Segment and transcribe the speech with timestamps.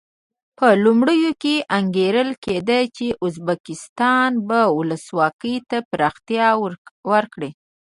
[0.57, 6.47] په لومړیو کې انګېرل کېده چې ازبکستان به ولسواکي ته پراختیا
[7.11, 7.49] ورکړي.